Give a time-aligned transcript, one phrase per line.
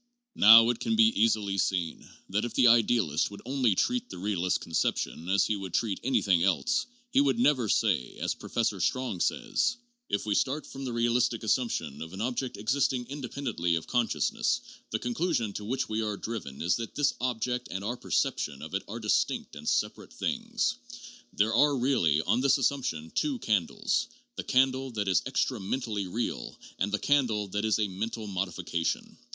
[0.33, 4.57] Now, it can easily be seen that if the idealist would only treat the realist's
[4.57, 9.77] conception as he would treat anything else, he would never say, as Professor Strong says:
[10.09, 14.97] "If we start from the realistic assumption of an object existing independently of consciousness, the
[14.97, 18.73] conclusion to which we are driven is that this object and our per ception of
[18.73, 20.77] it are distinct and separate things.
[21.31, 26.91] There are really, on this assumption, two candles: the candle that is extramentally real, and
[26.91, 29.15] the candle that is a mental modification.